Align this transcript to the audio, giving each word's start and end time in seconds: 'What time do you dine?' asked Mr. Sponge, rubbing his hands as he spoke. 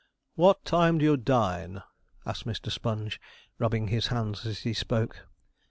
'What 0.33 0.65
time 0.65 0.97
do 0.97 1.05
you 1.05 1.15
dine?' 1.15 1.83
asked 2.25 2.47
Mr. 2.47 2.71
Sponge, 2.71 3.21
rubbing 3.59 3.89
his 3.89 4.07
hands 4.07 4.47
as 4.47 4.61
he 4.61 4.73
spoke. 4.73 5.27